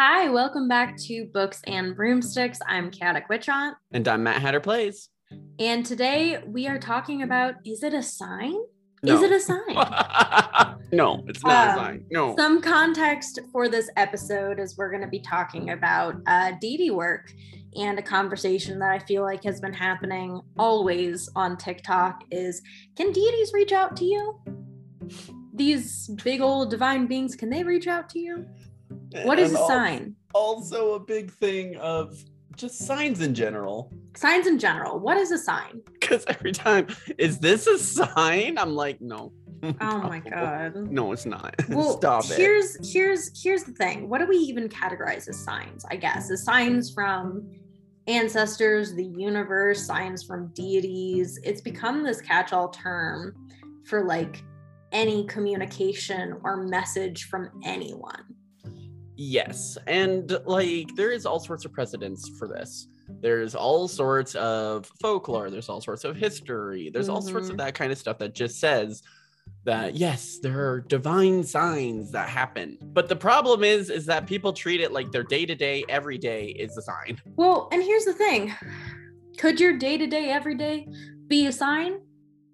[0.00, 2.60] Hi, welcome back to Books and Broomsticks.
[2.68, 3.72] I'm Chaotic Witchaunt.
[3.90, 5.08] And I'm Matt Hatter Plays.
[5.58, 8.54] And today we are talking about is it a sign?
[9.02, 9.16] No.
[9.16, 10.78] Is it a sign?
[10.92, 12.06] no, it's not Um, a sign.
[12.12, 12.36] No.
[12.36, 17.32] Some context for this episode is we're going to be talking about uh, deity work
[17.74, 22.62] and a conversation that I feel like has been happening always on TikTok is
[22.96, 24.38] can deities reach out to you?
[25.54, 28.46] These big old divine beings, can they reach out to you?
[29.24, 30.16] What is And a sign?
[30.34, 32.16] Also, a big thing of
[32.56, 33.92] just signs in general.
[34.16, 34.98] Signs in general.
[34.98, 35.80] What is a sign?
[35.92, 36.88] Because every time,
[37.18, 38.58] is this a sign?
[38.58, 39.32] I'm like, no.
[39.80, 40.76] Oh my god.
[40.76, 41.54] No, it's not.
[41.68, 42.36] Well, Stop it.
[42.36, 44.08] here's here's here's the thing.
[44.08, 45.84] What do we even categorize as signs?
[45.90, 47.50] I guess as signs from
[48.06, 51.40] ancestors, the universe, signs from deities.
[51.42, 53.34] It's become this catch-all term
[53.84, 54.44] for like
[54.92, 58.24] any communication or message from anyone.
[59.20, 62.86] Yes, and like there is all sorts of precedents for this.
[63.20, 67.58] There's all sorts of folklore, there's all sorts of history, there's all sorts of Mhm.
[67.58, 69.02] that kind of stuff that just says
[69.64, 72.78] that yes, there are divine signs that happen.
[72.80, 76.76] But the problem is is that people treat it like their day-to-day every day is
[76.76, 77.20] a sign.
[77.34, 78.54] Well, and here's the thing.
[79.36, 80.86] Could your day-to-day everyday
[81.26, 82.02] be a sign?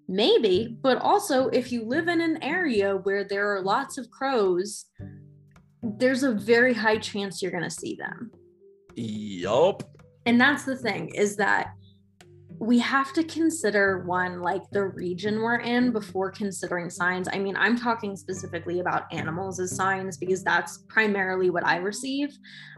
[0.07, 4.85] Maybe, but also if you live in an area where there are lots of crows,
[5.97, 8.31] there's a very high chance you're going to see them.
[8.95, 9.83] Yup.
[10.25, 11.73] And that's the thing is that
[12.59, 17.27] we have to consider one like the region we're in before considering signs.
[17.31, 22.35] I mean, I'm talking specifically about animals as signs because that's primarily what I receive.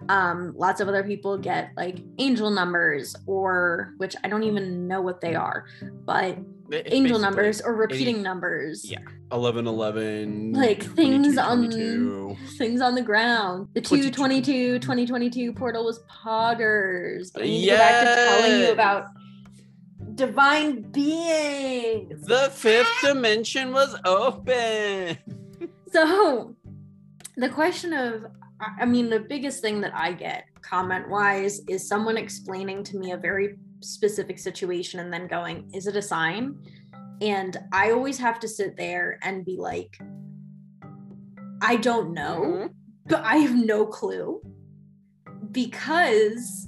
[0.10, 5.02] Um, lots of other people get like angel numbers or which I don't even know
[5.02, 5.66] what they are,
[6.06, 6.38] but
[6.70, 8.90] It's angel numbers or repeating any- numbers.
[8.90, 9.00] Yeah.
[9.32, 12.36] 11 11 Like things on 22.
[12.58, 13.68] things on the ground.
[13.74, 14.12] The 22.
[14.12, 17.32] 222 2022 portal was poggers.
[17.34, 19.06] But I need to go back to telling you about
[20.16, 22.26] divine beings.
[22.26, 25.18] The fifth dimension was open.
[25.92, 26.56] So
[27.38, 28.26] the question of
[28.60, 32.98] I I mean the biggest thing that I get comment wise is someone explaining to
[32.98, 36.56] me a very specific situation and then going, is it a sign?
[37.22, 39.98] And I always have to sit there and be like,
[41.62, 42.42] I don't know.
[42.42, 42.74] Mhm.
[43.10, 44.42] but I have no clue
[45.52, 46.68] because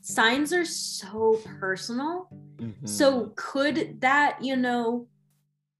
[0.00, 2.28] signs are so personal.
[2.56, 2.88] Mhm.
[2.88, 5.08] So could that, you know,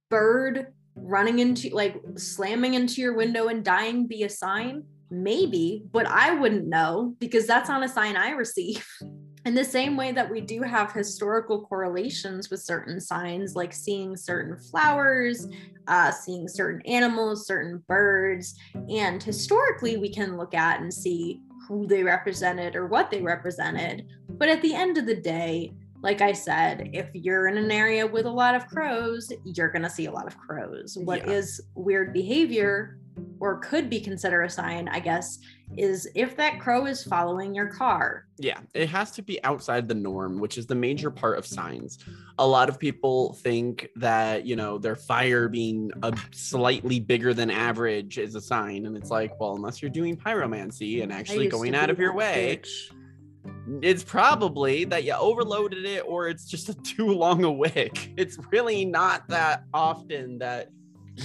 [0.09, 4.83] bird running into like slamming into your window and dying be a sign?
[5.09, 8.85] Maybe, but I wouldn't know because that's not a sign I receive.
[9.47, 14.17] In the same way that we do have historical correlations with certain signs, like seeing
[14.17, 15.47] certain flowers,
[15.87, 18.55] uh, seeing certain animals, certain birds,
[18.89, 24.05] and historically we can look at and see who they represented or what they represented.
[24.31, 25.71] But at the end of the day,
[26.03, 29.83] like I said, if you're in an area with a lot of crows, you're going
[29.83, 30.97] to see a lot of crows.
[31.01, 31.35] What Yeah.
[31.35, 32.99] is weird behavior
[33.39, 35.39] or could be considered a sign, I guess,
[35.77, 38.25] is if that crow is following your car.
[38.37, 41.99] Yeah, it has to be outside the norm, which is the major part of signs.
[42.39, 47.49] A lot of people think that, you know, their fire being a slightly bigger than
[47.49, 48.85] average is a sign.
[48.85, 52.59] And it's like, well, unless you're doing pyromancy and actually going out of your way,
[52.61, 53.83] bitch.
[53.83, 58.13] it's probably that you overloaded it or it's just a too long a wick.
[58.17, 60.69] It's really not that often that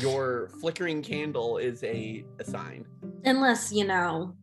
[0.01, 2.87] your flickering candle is a, a sign.
[3.25, 4.35] Unless, you know,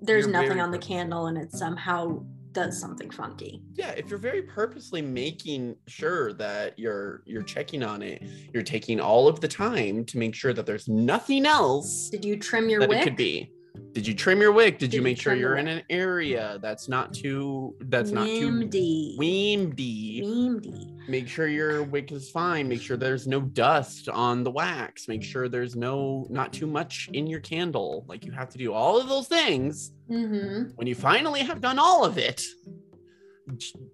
[0.00, 2.22] there's nothing on the candle and it somehow
[2.52, 3.62] does something funky.
[3.74, 8.22] yeah if you're very purposely making sure that you're you're checking on it
[8.54, 12.36] you're taking all of the time to make sure that there's nothing else Did you
[12.38, 13.00] trim your that wick?
[13.00, 13.52] it could be
[13.92, 16.58] did you trim your wick did, Did you you make sure you're in an area
[16.60, 20.94] that's not too that's not too windy Windy.
[21.08, 25.22] make sure your wick is fine make sure there's no dust on the wax make
[25.22, 29.00] sure there's no not too much in your candle like you have to do all
[29.00, 30.70] of those things Mm-hmm.
[30.76, 32.42] when you finally have done all of it,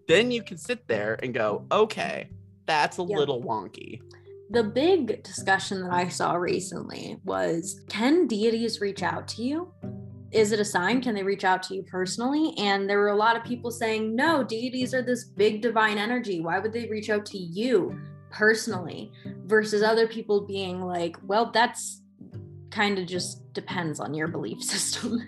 [0.06, 2.28] then you can sit there and go, okay,
[2.66, 3.16] that's a Yeah.
[3.16, 4.00] little wonky.
[4.50, 9.72] The big discussion that I saw recently was can deities reach out to you?
[10.32, 11.00] Is it a sign?
[11.00, 12.54] Can they reach out to you personally?
[12.58, 16.40] And there were a lot of people saying, no, deities are this big divine energy.
[16.40, 17.98] Why would they reach out to you
[18.30, 19.12] personally?
[19.46, 22.02] Versus other people being like, well, that's
[22.70, 25.20] kind of just depends on your belief system.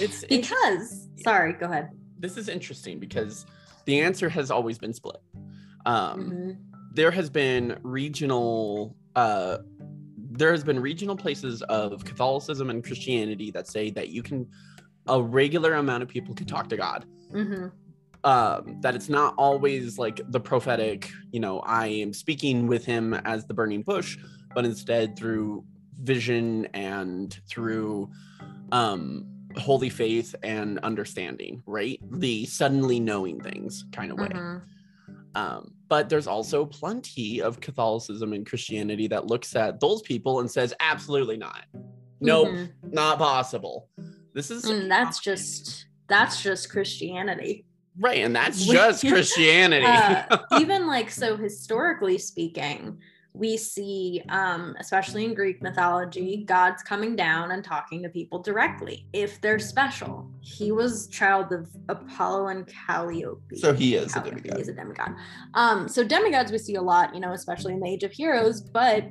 [0.00, 1.90] It's because, sorry, go ahead.
[2.18, 3.46] this is interesting because
[3.84, 5.20] the answer has always been split.
[5.86, 6.56] Um, Mhm.
[6.98, 9.58] There has been regional uh,
[10.32, 14.48] there has been regional places of Catholicism and Christianity that say that you can
[15.06, 17.04] a regular amount of people can talk to God.
[17.32, 17.68] Mm-hmm.
[18.24, 23.14] Um, that it's not always like the prophetic, you know, I am speaking with him
[23.14, 24.18] as the burning bush,
[24.52, 25.64] but instead through
[26.02, 28.10] vision and through
[28.72, 29.24] um
[29.56, 32.00] holy faith and understanding, right?
[32.10, 34.30] The suddenly knowing things kind of way.
[34.30, 34.62] Mhm.
[35.34, 40.50] Um, but there's also plenty of Catholicism and Christianity that looks at those people and
[40.50, 41.64] says, absolutely not.
[42.20, 42.72] Nope, Mhm.
[42.92, 43.88] not possible.
[44.34, 47.64] This is And that's just that's just Christianity.
[47.98, 49.84] right, and that's just Christianity.
[49.86, 52.98] Uh, even like so historically speaking,
[53.38, 59.06] we see um especially in Greek mythology, gods coming down and talking to people directly
[59.12, 60.28] if they're special.
[60.40, 63.56] He was child of Apollo and Calliope.
[63.56, 64.58] so he is a Calliope, demigod.
[64.58, 65.10] He's a demigod.
[65.54, 68.60] Um, so demigods we see a lot, you know, especially in the Age of Heroes,
[68.60, 69.04] but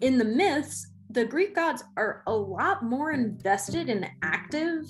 [0.00, 4.84] in the myths, the Greek gods are a lot more invested and active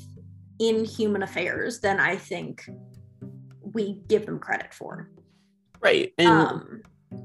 [0.59, 2.69] in human affairs than I think
[3.61, 5.11] we give them credit for.
[5.81, 6.13] Right.
[6.19, 6.83] And Um,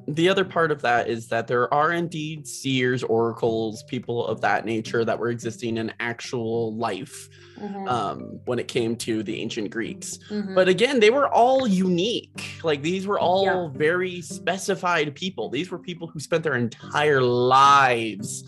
[0.07, 4.65] the other part of that is that there are indeed seers, oracles, people of that
[4.65, 9.69] nature that were existing in actual life mhm, um, when it came to the ancient
[9.71, 10.19] Greeks.
[10.29, 10.53] mhm.
[10.53, 12.59] But again, they were all unique.
[12.63, 13.77] Like these were all Yeah.
[13.77, 15.49] very specified people.
[15.49, 18.43] These were people who spent their entire lives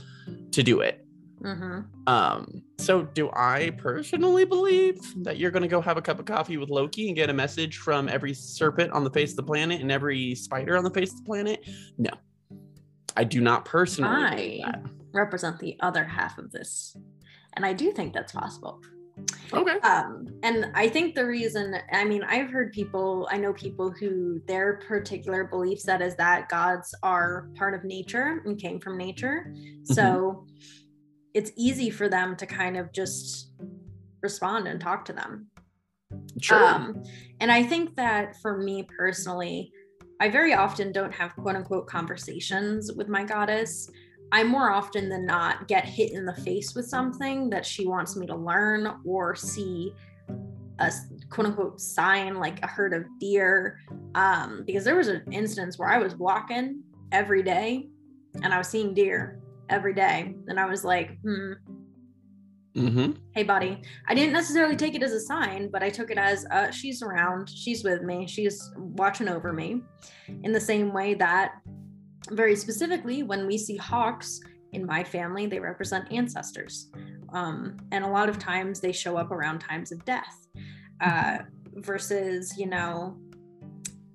[0.52, 1.03] to do it.
[1.44, 1.86] Mhm.
[2.07, 6.57] Um, so do I personally believe that you're gonna go have a cup of coffee
[6.57, 9.81] with Loki and get a message from every serpent on the face of the planet
[9.81, 11.68] and every spider on the face of the planet?
[11.98, 12.12] No.
[13.18, 14.84] I do not personally I that.
[15.13, 16.95] represent the other half of this,
[17.54, 18.81] and I do think that's possible.
[19.54, 19.78] Okay.
[19.81, 24.42] um and i think the reason i mean i've heard people i know people who
[24.48, 29.54] their particular belief set is that gods are part of nature and came from nature
[29.84, 30.48] so
[31.34, 33.52] it's easy for them to kind of just
[34.22, 35.48] respond and talk to them
[36.42, 36.64] Sure.
[36.64, 37.04] um,
[37.40, 39.72] and I think that for me personally,
[40.20, 43.90] I very often don't have quote unquote conversations with my goddess.
[44.32, 48.16] I more often than not get hit in the face with something that she wants
[48.16, 49.94] me to learn or see
[50.80, 50.92] a
[51.30, 53.80] quote unquote sign like a herd of deer.
[54.16, 56.82] Um, because there was an instance where I was walking
[57.12, 57.90] every day
[58.42, 60.36] and I was seeing deer every day.
[60.48, 61.54] And I was like, hmm,
[62.75, 63.12] mm-hmm.
[63.33, 63.81] hey buddy.
[64.07, 67.01] I didn't necessarily take it as a sign but i took it as uh, she's
[67.01, 67.50] around.
[67.50, 68.27] She's with me.
[68.27, 69.81] She's watching over me.
[70.44, 71.56] In the same way that
[72.31, 74.39] very specifically when we see hawks
[74.71, 76.89] in my family they represent ancestors.
[77.33, 80.48] Um, and a lot of times they show up around times of death
[81.01, 81.39] uh,
[81.75, 83.18] versus you know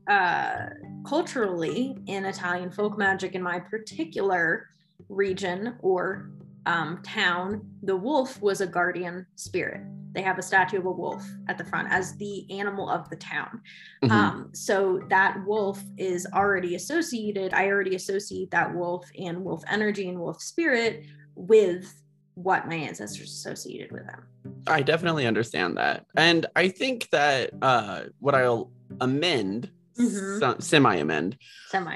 [0.08, 0.68] uh,
[1.06, 4.66] culturally in italian folk magic in my particular
[5.08, 6.30] region or
[6.66, 9.82] um, town, the wolf was a guardian spirit.
[10.12, 13.16] They have a statue of a wolf at the front as the animal of the
[13.16, 13.62] town.
[14.02, 14.10] Mhm.
[14.10, 17.54] Um, so that wolf is already associated.
[17.54, 21.04] I already associate that wolf and wolf energy and wolf spirit
[21.34, 22.02] with
[22.34, 24.22] what my ancestors associated with them.
[24.66, 26.06] I definitely understand that.
[26.16, 30.62] And I think that uh, what I'll amend, Mhm.
[30.62, 31.36] semi amend,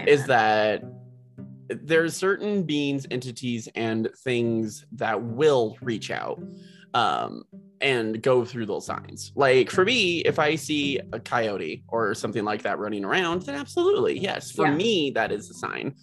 [0.06, 0.82] is that
[1.82, 6.40] there's certain beings, entities, and things that will reach out
[6.94, 7.44] um,
[7.80, 9.32] and go through those signs.
[9.34, 13.54] Like for me, if I see a coyote or something like that running around, then
[13.56, 14.50] absolutely, yes.
[14.52, 14.74] For Yeah.
[14.74, 15.94] me, that is a sign.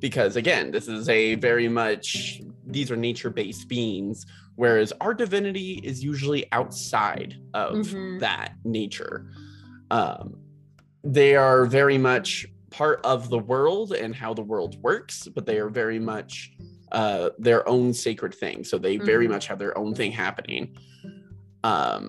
[0.00, 5.80] Because again, this is a very much, these are nature based beings, whereas our divinity
[5.82, 8.20] is usually outside of Mhm.
[8.20, 9.24] that nature.
[9.90, 10.36] Um,
[11.02, 15.58] they are very much part of the world and how the world works, but they
[15.58, 16.52] are very much
[16.92, 18.62] uh, their own sacred thing.
[18.62, 19.30] So they very Mhm.
[19.30, 20.76] much have their own thing happening.
[21.64, 22.02] Um,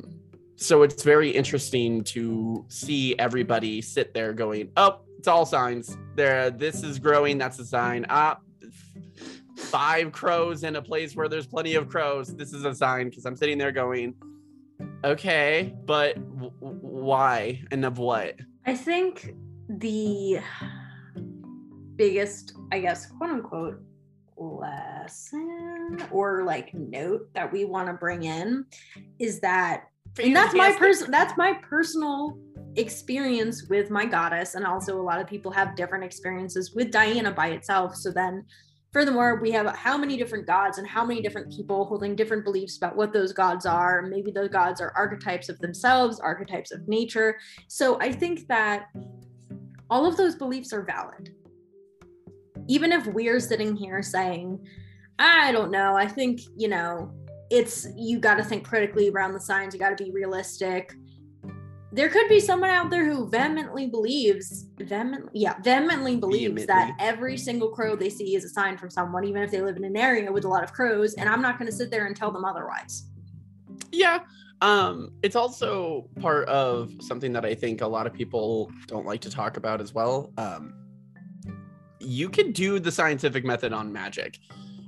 [0.55, 5.97] so it's very interesting to see everybody sit there going, "Oh, it's all signs.
[6.15, 7.37] There, this is growing.
[7.39, 8.05] That's a sign.
[8.09, 8.37] Ah,
[9.57, 12.35] five crows in a place where there's plenty of crows.
[12.35, 14.13] This is a sign." Because I'm sitting there going,
[15.03, 19.33] "Okay, but w- why and of what?" I think
[19.69, 20.39] the
[21.95, 23.81] biggest, I guess, quote unquote,
[24.37, 28.65] lesson or like note that we want to bring in
[29.19, 29.85] is that
[30.21, 32.37] and that's my person that's my personal
[32.75, 37.31] experience with my goddess and also a lot of people have different experiences with diana
[37.31, 38.45] by itself so then
[38.93, 42.77] furthermore we have how many different gods and how many different people holding different beliefs
[42.77, 44.01] about what those gods are.
[44.03, 47.37] Maybe those gods are archetypes of themselves archetypes of nature.
[47.67, 48.87] So i think that
[49.89, 51.33] all of those beliefs are valid
[52.67, 54.59] even if we're sitting here saying
[55.19, 57.11] i don't know i think you know
[57.49, 59.73] it's you got to think critically around the signs.
[59.73, 60.93] You got to be realistic.
[61.93, 67.37] There could be someone out there who vehemently believes, vehemently, yeah, vehemently believes that every
[67.37, 69.95] single crow they see is a sign from someone, even if they live in an
[69.95, 71.13] area with a lot of crows.
[71.13, 73.07] And I'm not going to sit there and tell them otherwise.
[73.91, 74.19] Yeah.
[74.61, 79.21] Um, it's also part of something that I think a lot of people don't like
[79.21, 80.31] to talk about as well.
[80.37, 80.73] Um,
[81.99, 84.39] you can do the scientific method on magic.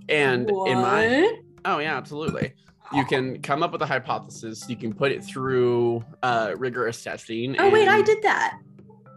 [0.08, 2.54] And in my oh yeah, absolutely.
[2.94, 7.56] You can come up with a hypothesis, you can put it through uh rigorous testing.
[7.60, 8.58] Oh wait, I did that.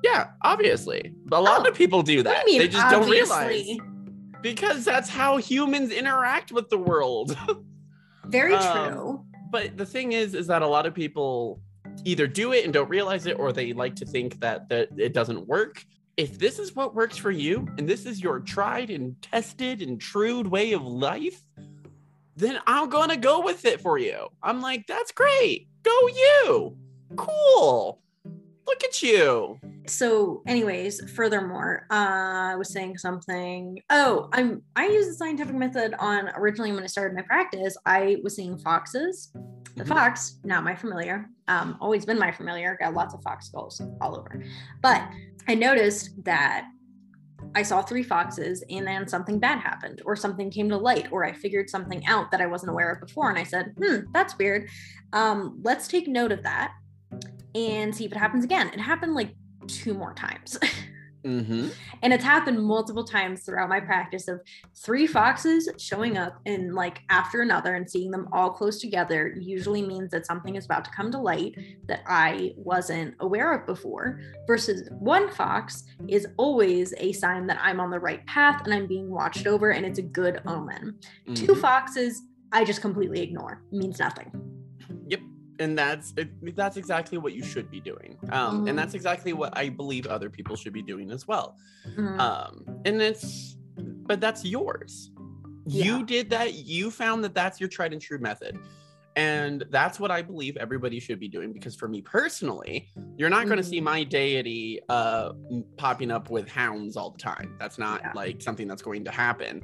[0.05, 1.15] Yeah, obviously.
[1.25, 2.45] But a lot Oh, of people do What that.
[2.45, 2.67] do you mean?
[2.67, 3.79] they just don't realize.
[4.43, 7.37] Because that's how humans interact with the world.
[8.27, 9.25] Very Um, true.
[9.53, 11.61] But the thing is is that a lot of people
[12.05, 15.13] either do it and don't realize it or they like to think that that it
[15.13, 15.85] doesn't work.
[16.17, 20.01] If this is what works for you and this is your tried and tested and
[20.01, 21.41] true way of life
[22.35, 24.27] then i'm gonna go with it for you.
[24.43, 25.69] I'm like that's great.
[25.83, 26.77] Go you.
[27.17, 28.01] Cool
[28.67, 35.07] look at you so anyways furthermore uh, i was saying something oh i'm i use
[35.07, 39.33] the scientific method on originally when i started my practice i was seeing foxes
[39.77, 39.89] the Mhm.
[39.89, 44.17] fox not my familiar um always been my familiar got lots of fox skulls all
[44.19, 44.43] over
[44.83, 45.03] but
[45.49, 46.67] i noticed that
[47.55, 51.25] I saw three foxes and then something bad happened or something came to light or
[51.25, 53.29] I figured something out that I wasn't aware of before.
[53.29, 54.71] And I said, hmm, that's weird.
[55.13, 56.73] Um, let's take note of that
[57.55, 58.69] and see if it happens again.
[58.69, 59.35] It happened like
[59.67, 60.59] two more times.
[61.25, 61.69] mm-hmm.
[62.03, 64.41] and it's happened multiple times throughout my practice of
[64.75, 69.83] three foxes showing up and like after another and seeing them all close together usually
[69.83, 71.55] means that something is about to come to light
[71.87, 77.81] that I wasn't aware of before versus one fox is always a sign that I'm
[77.81, 80.99] on the right path and I'm being watched over and it's a good omen.
[81.35, 83.63] Two foxes I just completely ignore.
[83.73, 84.31] Means nothing.
[85.09, 85.21] Yep.
[85.59, 88.19] And that's it, that's exactly what you should be doing.
[88.31, 88.71] Um, Mhm.
[88.71, 91.57] and that's exactly what I believe other people should be doing as well.
[91.87, 92.19] Mhm.
[92.19, 95.11] Um, and it's but that's yours.
[95.67, 95.85] Yeah.
[95.85, 98.59] You did that, you found that that's your tried and true method.
[99.15, 103.45] And that's what I believe everybody should be doing because for me personally, you're not
[103.47, 105.33] going to see my deity uh
[105.77, 107.55] popping up with hounds all the time.
[107.59, 108.13] That's not Yeah.
[108.15, 109.63] like something that's going to happen.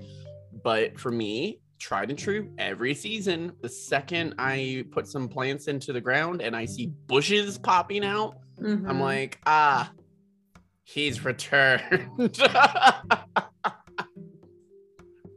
[0.62, 5.92] But for me, tried and true every season, the second I put some plants into
[5.92, 9.00] the ground and I see bushes popping out, I'm Mhm.
[9.00, 9.92] like, ah,
[10.84, 12.38] he's returned.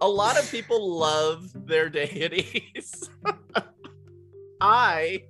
[0.03, 3.07] A lot of people love their deities.
[4.61, 5.23] I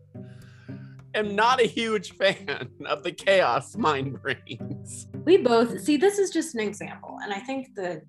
[1.13, 5.07] am not a huge fan of the chaos mind brains.
[5.25, 8.01] we both see this is just an example and i think the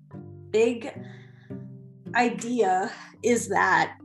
[0.51, 0.89] big
[2.15, 2.91] idea
[3.23, 3.97] is that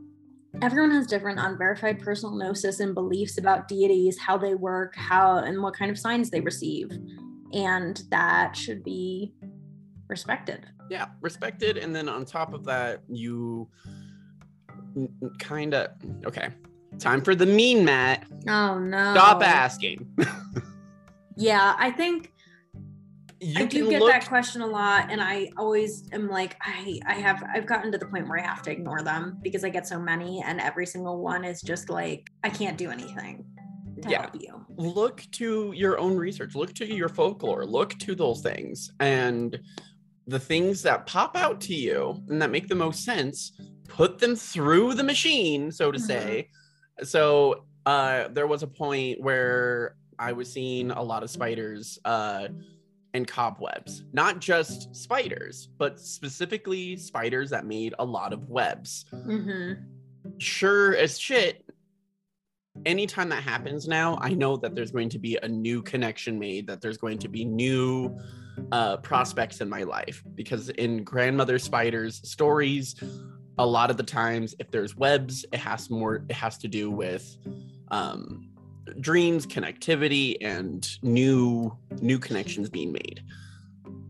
[0.61, 5.61] everyone has different unverified personal gnosis and beliefs about deities how they work how and
[5.61, 6.89] what kind of signs they receive
[7.53, 9.33] and that should be
[10.07, 11.77] respected Yeah, respected.
[11.77, 13.67] And then on top of that, you
[15.37, 15.91] kind of,
[16.25, 16.49] okay,
[16.97, 18.25] time for the mean Matt.
[18.47, 20.07] oh no Stop asking.
[21.37, 22.33] yeah i think
[23.41, 26.99] You I do get look that question a lot, and I always am like, I,
[27.07, 29.69] I have, I've gotten to the point where I have to ignore them because I
[29.69, 33.45] get so many, and every single one is just like, I can't do anything
[34.03, 34.21] to Yeah.
[34.23, 34.65] help you.
[34.77, 39.59] look to your own research look to your folklore look to those things and
[40.27, 43.51] the things that pop out to you and that make the most sense
[43.89, 46.01] put them through the machine so to Mhm.
[46.03, 46.49] say
[47.03, 52.47] so uh there was a point where i was seeing a lot of spiders uh
[53.13, 59.05] and cobwebs not just spiders but specifically spiders that made a lot of webs.
[59.11, 59.73] Hmm
[60.37, 61.65] sure as shit
[62.85, 66.67] anytime that happens now i know that there's going to be a new connection made
[66.67, 68.15] that there's going to be new
[68.71, 70.23] uh, prospects in my life.
[70.35, 72.95] Because in grandmother spiders stories
[73.57, 76.89] a lot of the times if there's webs it has more it has to do
[76.89, 77.37] with
[77.91, 78.48] um,
[78.99, 83.21] dreams connectivity and new new connections being made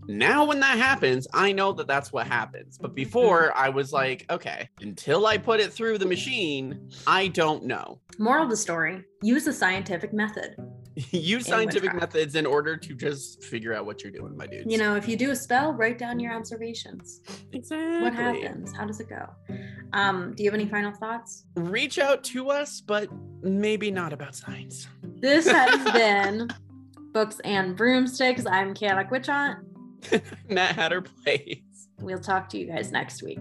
[0.07, 4.25] now when that happens i know that that's what happens but before i was like
[4.29, 9.05] okay until i put it through the machine i don't know Moral of the story:
[9.24, 10.57] use the scientific method.
[11.12, 14.77] use scientific methods in order to just figure out what you're doing my dudes You
[14.77, 17.21] know, if you do a spell, write down your observations.
[17.53, 18.74] exactly What happens?
[18.75, 19.29] How does it go?
[19.93, 21.45] Um, do you have any final thoughts?
[21.55, 23.07] reach out to us but
[23.41, 26.50] maybe not about science This has been
[27.12, 28.46] Books and Broomsticks.
[28.46, 28.74] I'm
[29.12, 29.60] Witch Aunt.
[30.50, 33.39] matt hatter plays We'll talk to you guys next week.